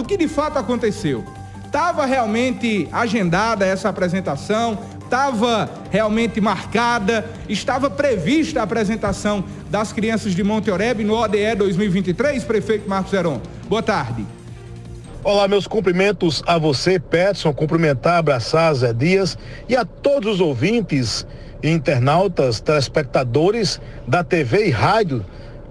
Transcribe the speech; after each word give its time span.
o 0.00 0.04
que 0.04 0.16
de 0.16 0.26
fato 0.26 0.58
aconteceu? 0.58 1.24
Estava 1.64 2.04
realmente 2.04 2.88
agendada 2.90 3.64
essa 3.64 3.88
apresentação? 3.88 4.78
Estava 5.04 5.70
realmente 5.90 6.40
marcada? 6.40 7.24
Estava 7.48 7.90
prevista 7.90 8.60
a 8.60 8.62
apresentação 8.64 9.44
das 9.68 9.92
crianças 9.92 10.34
de 10.34 10.42
Monte 10.42 10.70
Oreb 10.70 11.04
no 11.04 11.14
ODE 11.14 11.54
2023, 11.56 12.42
prefeito 12.44 12.88
Marcos 12.88 13.12
Zeron? 13.12 13.40
Boa 13.68 13.82
tarde. 13.82 14.26
Olá, 15.22 15.46
meus 15.46 15.66
cumprimentos 15.66 16.42
a 16.46 16.56
você, 16.56 16.98
Peterson, 16.98 17.52
cumprimentar, 17.52 18.16
abraçar 18.18 18.72
Zé 18.74 18.92
Dias 18.92 19.36
e 19.68 19.76
a 19.76 19.84
todos 19.84 20.36
os 20.36 20.40
ouvintes, 20.40 21.26
internautas, 21.62 22.58
telespectadores 22.60 23.80
da 24.08 24.24
TV 24.24 24.68
e 24.68 24.70
rádio, 24.70 25.24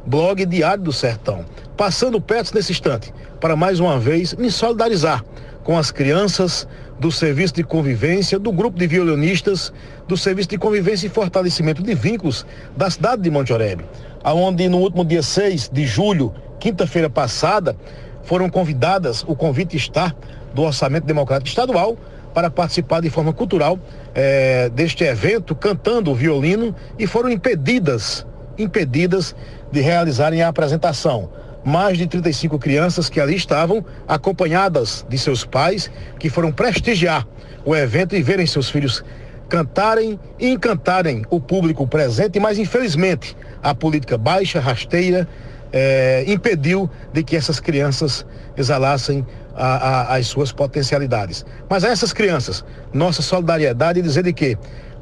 blog 0.10 0.44
Diário 0.44 0.84
do 0.84 0.92
Sertão. 0.92 1.46
Passando 1.78 2.20
Peterson 2.20 2.56
nesse 2.56 2.72
instante, 2.72 3.14
para 3.40 3.56
mais 3.56 3.80
uma 3.80 4.00
vez 4.00 4.34
me 4.34 4.50
solidarizar 4.50 5.24
com 5.64 5.78
as 5.78 5.92
crianças 5.92 6.68
do 7.00 7.12
Serviço 7.12 7.54
de 7.54 7.64
Convivência, 7.64 8.40
do 8.40 8.52
grupo 8.52 8.80
de 8.80 8.88
violinistas, 8.88 9.72
do 10.08 10.18
Serviço 10.18 10.50
de 10.50 10.58
Convivência 10.58 11.06
e 11.06 11.12
Fortalecimento 11.12 11.84
de 11.84 11.94
Vínculos 11.94 12.44
da 12.76 12.90
cidade 12.90 13.22
de 13.22 13.30
Monte 13.30 13.54
Oreb, 13.54 13.86
aonde 14.24 14.68
no 14.68 14.80
último 14.80 15.06
dia 15.06 15.22
6 15.22 15.70
de 15.72 15.86
julho, 15.86 16.34
quinta-feira 16.60 17.08
passada, 17.08 17.78
foram 18.24 18.50
convidadas, 18.50 19.24
o 19.28 19.36
convite 19.36 19.78
está 19.78 20.14
do 20.56 20.64
Orçamento 20.64 21.06
Democrático 21.06 21.50
Estadual 21.50 21.96
para 22.34 22.50
participar 22.50 23.00
de 23.02 23.12
forma 23.12 23.32
cultural 23.32 23.78
é, 24.16 24.70
deste 24.70 25.04
evento, 25.04 25.54
cantando 25.54 26.10
o 26.10 26.16
violino, 26.16 26.76
e 26.98 27.06
foram 27.06 27.30
impedidas, 27.30 28.26
impedidas 28.60 29.36
de 29.72 29.82
realizarem 29.82 30.42
a 30.42 30.50
apresentação. 30.50 31.30
Mais 31.64 31.98
de 31.98 32.08
35 32.08 32.58
crianças 32.60 33.10
que 33.10 33.20
ali 33.20 33.36
estavam, 33.36 33.84
acompanhadas 34.08 35.06
de 35.10 35.18
seus 35.18 35.44
pais, 35.44 35.92
que 36.18 36.30
foram 36.30 36.52
prestigiar 36.52 37.28
o 37.66 37.76
evento 37.76 38.16
e 38.16 38.22
verem 38.22 38.46
seus 38.46 38.70
filhos 38.70 39.04
cantarem 39.50 40.20
e 40.38 40.48
encantarem 40.48 41.26
o 41.30 41.42
público 41.42 41.86
presente, 41.88 42.40
mas 42.40 42.60
infelizmente 42.60 43.36
a 43.64 43.74
política 43.74 44.18
baixa, 44.18 44.60
rasteira, 44.60 45.28
é, 45.74 46.24
impediu 46.28 46.90
de 47.12 47.24
que 47.24 47.36
essas 47.36 47.60
crianças 47.60 48.26
exalassem 48.56 49.26
a, 49.56 49.66
a, 49.66 50.16
as 50.16 50.28
suas 50.28 50.52
potencialidades. 50.52 51.46
Mas 51.70 51.84
a 51.84 51.90
essas 51.90 52.14
crianças, 52.14 52.64
nossa 52.94 53.22
solidariedade 53.22 54.00
e 54.00 54.02
dizer 54.02 54.24
de 54.24 54.34
que 54.34 54.58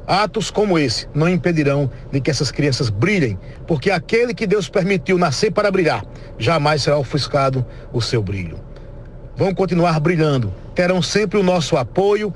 atos 0.08 0.50
como 0.50 0.78
esse 0.78 1.06
não 1.14 1.28
impedirão 1.28 1.90
de 2.10 2.18
que 2.18 2.30
essas 2.30 2.50
crianças 2.50 2.88
brilhem, 2.88 3.38
porque 3.66 3.90
aquele 3.90 4.32
que 4.32 4.46
Deus 4.46 4.66
permitiu 4.68 5.18
nascer 5.18 5.52
para 5.52 5.70
brilhar, 5.70 6.02
jamais 6.38 6.82
será 6.82 6.96
ofuscado 6.96 7.64
o 7.92 8.00
seu 8.00 8.22
brilho. 8.22 8.58
Vão 9.36 9.54
continuar 9.54 10.00
brilhando, 10.00 10.52
terão 10.74 11.02
sempre 11.02 11.38
o 11.38 11.42
nosso 11.42 11.76
apoio, 11.76 12.32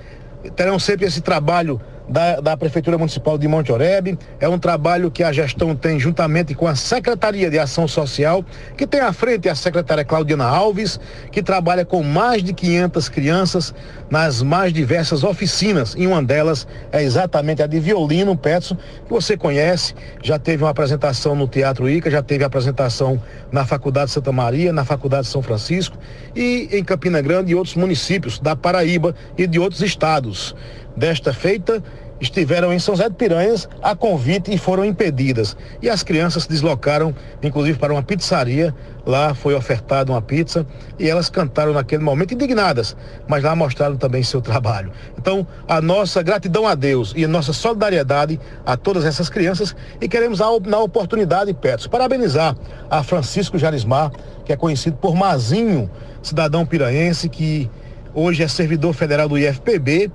terão 0.55 0.79
sempre 0.79 1.07
esse 1.07 1.23
trabalho 1.23 1.81
da, 2.13 2.41
da 2.41 2.57
Prefeitura 2.57 2.99
Municipal 2.99 3.39
de 3.39 3.49
Monte 3.49 3.73
Oreb. 3.73 4.19
É 4.39 4.47
um 4.47 4.59
trabalho 4.59 5.11
que 5.11 5.25
a 5.25 5.33
gestão 5.33 5.75
tem 5.75 5.99
juntamente 5.99 6.55
com 6.55 6.67
a 6.67 6.77
Secretaria 6.77 7.51
de 7.51 7.59
Ação 7.59 7.89
Social, 7.89 8.45
que 8.77 8.87
tem 8.87 9.01
à 9.01 9.13
frente 9.13 9.49
a 9.49 9.55
secretária 9.55 10.05
Claudiana 10.05 10.45
Alves, 10.45 11.01
que 11.31 11.43
trabalha 11.43 11.87
com 11.87 12.03
mais 12.03 12.45
de 12.45 12.53
500 12.53 13.09
crianças 13.09 13.75
nas 14.11 14.43
mais 14.43 14.75
diversas 14.75 15.25
oficinas. 15.25 15.95
E 15.97 16.07
uma 16.07 16.23
delas 16.23 16.69
é 16.93 17.03
exatamente 17.03 17.63
a 17.63 17.67
de 17.67 17.81
violino, 17.81 18.37
Petson, 18.37 18.77
que 18.77 19.11
você 19.11 19.35
conhece, 19.35 19.95
já 20.23 20.39
teve 20.39 20.63
uma 20.63 20.71
apresentação 20.71 21.35
no 21.35 21.49
Teatro 21.49 21.89
Ica, 21.89 22.11
já 22.11 22.23
teve 22.23 22.45
apresentação 22.45 23.21
na 23.51 23.65
Faculdade 23.65 24.11
Santa 24.11 24.31
Maria, 24.31 24.71
na 24.71 24.85
Faculdade 24.85 25.27
São 25.27 25.41
Francisco 25.41 25.97
e 26.37 26.69
em 26.73 26.85
Campina 26.85 27.23
Grande 27.23 27.53
e 27.53 27.55
outros 27.55 27.75
municípios 27.75 28.39
da 28.39 28.55
Paraíba 28.55 29.15
e 29.39 29.47
de 29.47 29.59
outros 29.59 29.81
estados 29.81 30.55
desta 30.97 31.33
feita 31.33 31.83
estiveram 32.23 32.73
em 32.73 32.79
São 32.79 32.95
José 32.95 33.09
de 33.09 33.17
Piranhas 33.17 33.69
a 33.83 33.97
convite 33.97 34.55
e 34.55 34.57
foram 34.57 34.85
impedidas. 34.85 35.57
E 35.83 35.91
as 35.91 36.05
crianças 36.05 36.45
se 36.45 36.49
deslocaram, 36.49 37.13
inclusive, 37.43 37.77
para 37.77 37.93
uma 37.93 38.03
pizzaria. 38.03 38.73
Lá 39.05 39.35
foi 39.35 39.55
ofertada 39.55 40.13
uma 40.13 40.23
pizza 40.23 40.65
e 40.97 41.11
elas 41.11 41.29
cantaram 41.29 41.73
naquele 41.73 42.05
momento 42.05 42.33
indignadas, 42.33 42.97
mas 43.27 43.43
lá 43.43 43.57
mostraram 43.57 43.97
também 43.97 44.23
seu 44.23 44.41
trabalho. 44.41 44.93
Então, 45.19 45.45
a 45.67 45.81
nossa 45.81 46.23
gratidão 46.23 46.69
a 46.69 46.77
Deus 46.77 47.13
e 47.17 47.25
a 47.25 47.29
nossa 47.29 47.53
solidariedade 47.53 48.39
a 48.65 48.77
todas 48.77 49.05
essas 49.05 49.29
crianças 49.29 49.75
e 50.01 50.09
queremos, 50.09 50.39
na 50.65 50.79
oportunidade, 50.79 51.53
Petros, 51.53 51.89
parabenizar 51.89 52.57
a 52.89 53.03
Francisco 53.03 53.59
Jarismar, 53.59 54.13
que 54.45 54.53
é 54.53 54.57
conhecido 54.57 54.97
por 54.97 55.17
Mazinho, 55.17 55.91
cidadão 56.23 56.65
piranhense 56.65 57.29
que 57.29 57.69
hoje 58.15 58.45
é 58.45 58.49
servidor 58.49 58.93
federal 58.93 59.29
do 59.29 59.37
IFPB, 59.37 60.13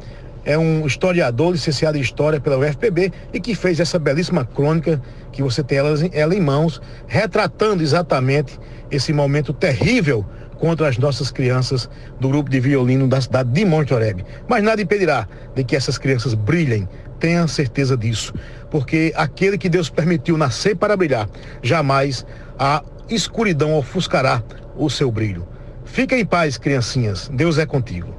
é 0.48 0.58
um 0.58 0.88
historiador 0.88 1.52
licenciado 1.52 1.98
em 1.98 2.02
História 2.02 2.40
pela 2.40 2.58
UFPB 2.58 3.12
e 3.34 3.40
que 3.40 3.54
fez 3.54 3.82
essa 3.82 4.00
belíssima 4.00 4.46
crônica 4.46 5.00
que 5.30 5.44
você 5.44 5.62
tem 5.62 5.78
ela, 5.78 5.94
ela 6.14 6.34
em 6.34 6.40
mãos, 6.40 6.82
retratando 7.06 7.84
exatamente 7.84 8.58
esse 8.90 9.12
momento 9.12 9.52
terrível 9.52 10.26
contra 10.58 10.88
as 10.88 10.98
nossas 10.98 11.32
crianças 11.32 11.90
do 12.18 12.30
grupo 12.30 12.50
de 12.50 12.62
violino 12.62 13.10
da 13.10 13.20
cidade 13.20 13.52
de 13.52 13.66
Monte. 13.66 13.94
Mas 14.48 14.64
nada 14.64 14.82
impedirá 14.82 15.28
de 15.54 15.66
que 15.66 15.76
essas 15.76 15.98
crianças 15.98 16.34
brilhem, 16.34 16.88
tenha 17.20 17.46
certeza 17.48 17.98
disso, 17.98 18.34
porque 18.72 19.12
aquele 19.18 19.58
que 19.58 19.68
Deus 19.68 19.90
permitiu 19.90 20.38
nascer 20.38 20.78
para 20.78 20.96
brilhar, 20.96 21.28
jamais 21.62 22.26
a 22.58 22.82
escuridão 23.10 23.76
ofuscará 23.76 24.42
o 24.78 24.90
seu 24.90 25.12
brilho. 25.12 25.46
Fiquem 25.84 26.22
em 26.22 26.26
paz, 26.26 26.58
criancinhas. 26.58 27.30
Deus 27.34 27.58
é 27.58 27.66
contigo 27.66 28.16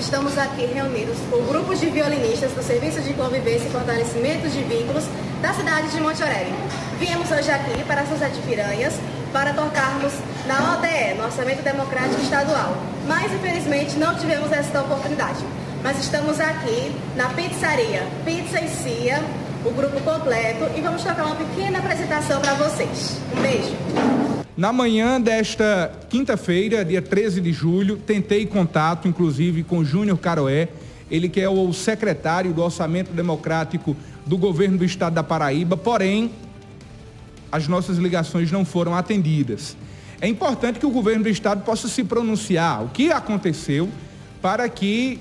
estamos 0.00 0.36
aqui 0.38 0.64
reunidos 0.64 1.18
por 1.28 1.46
grupos 1.46 1.78
de 1.78 1.90
violinistas 1.90 2.52
do 2.52 2.62
Serviço 2.62 3.02
de 3.02 3.12
Convivência 3.12 3.68
e 3.68 3.70
Fortalecimento 3.70 4.48
de 4.48 4.62
Vínculos 4.62 5.04
da 5.42 5.52
cidade 5.52 5.88
de 5.88 6.00
Monte 6.00 6.22
Aurélio. 6.22 6.54
Viemos 6.98 7.30
hoje 7.30 7.50
aqui 7.50 7.84
para 7.84 8.06
São 8.06 8.14
José 8.14 8.30
de 8.30 8.40
Piranhas 8.40 8.94
para 9.30 9.52
tocarmos 9.52 10.12
na 10.46 10.74
ODE, 10.74 11.18
no 11.18 11.24
Orçamento 11.24 11.62
Democrático 11.62 12.20
Estadual. 12.22 12.74
Mas 13.06 13.30
infelizmente 13.30 13.98
não 13.98 14.14
tivemos 14.16 14.50
essa 14.50 14.80
oportunidade. 14.80 15.44
Mas 15.82 15.98
estamos 15.98 16.40
aqui 16.40 16.96
na 17.14 17.28
pizzaria 17.28 18.06
Pizza 18.24 18.58
e 18.58 18.68
Cia, 18.68 19.22
o 19.66 19.70
grupo 19.70 20.00
completo, 20.00 20.64
e 20.76 20.80
vamos 20.80 21.04
tocar 21.04 21.26
uma 21.26 21.36
pequena 21.36 21.78
apresentação 21.78 22.40
para 22.40 22.54
vocês. 22.54 23.18
Um 23.36 23.42
beijo! 23.42 24.19
Na 24.60 24.74
manhã 24.74 25.18
desta 25.18 25.90
quinta-feira, 26.10 26.84
dia 26.84 27.00
13 27.00 27.40
de 27.40 27.50
julho, 27.50 27.96
tentei 27.96 28.44
contato, 28.44 29.08
inclusive, 29.08 29.64
com 29.64 29.82
Júnior 29.82 30.18
Caroé, 30.18 30.68
ele 31.10 31.30
que 31.30 31.40
é 31.40 31.48
o 31.48 31.72
secretário 31.72 32.52
do 32.52 32.62
Orçamento 32.62 33.10
Democrático 33.10 33.96
do 34.26 34.36
governo 34.36 34.76
do 34.76 34.84
estado 34.84 35.14
da 35.14 35.22
Paraíba, 35.22 35.78
porém, 35.78 36.30
as 37.50 37.66
nossas 37.68 37.96
ligações 37.96 38.52
não 38.52 38.62
foram 38.62 38.94
atendidas. 38.94 39.78
É 40.20 40.28
importante 40.28 40.78
que 40.78 40.84
o 40.84 40.90
governo 40.90 41.22
do 41.22 41.30
estado 41.30 41.64
possa 41.64 41.88
se 41.88 42.04
pronunciar 42.04 42.84
o 42.84 42.90
que 42.90 43.10
aconteceu 43.10 43.88
para 44.42 44.68
que 44.68 45.20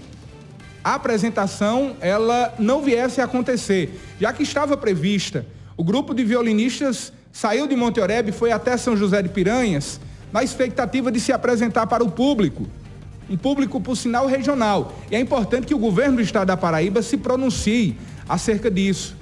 a 0.83 0.95
apresentação 0.95 1.95
ela 2.01 2.53
não 2.59 2.81
viesse 2.81 3.21
a 3.21 3.23
acontecer, 3.23 4.01
já 4.19 4.33
que 4.33 4.43
estava 4.43 4.75
prevista. 4.75 5.45
O 5.77 5.83
grupo 5.85 6.13
de 6.13 6.25
violinistas 6.25 7.13
saiu 7.31 7.67
de 7.67 7.75
Monte 7.75 7.99
Oreb 7.99 8.29
e 8.29 8.31
foi 8.31 8.51
até 8.51 8.75
São 8.77 8.95
José 8.95 9.21
de 9.21 9.29
Piranhas 9.29 9.99
na 10.31 10.43
expectativa 10.43 11.11
de 11.11 11.19
se 11.19 11.31
apresentar 11.31 11.87
para 11.87 12.03
o 12.03 12.11
público. 12.11 12.67
Um 13.29 13.37
público, 13.37 13.79
por 13.79 13.95
sinal, 13.95 14.25
regional. 14.25 14.93
E 15.11 15.15
é 15.15 15.19
importante 15.19 15.67
que 15.67 15.75
o 15.75 15.79
governo 15.79 16.15
do 16.15 16.21
estado 16.21 16.47
da 16.47 16.57
Paraíba 16.57 17.01
se 17.01 17.17
pronuncie 17.17 17.95
acerca 18.27 18.71
disso. 18.71 19.15